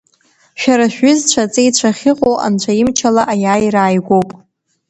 Шәара 0.61 0.87
шәҩызцәа 0.93 1.43
аҵеицәа 1.47 1.89
ахьыҟоу 1.91 2.35
Анцәа 2.45 2.73
имчала 2.81 3.23
аиааира 3.33 3.79
ааигәоуп. 3.83 4.29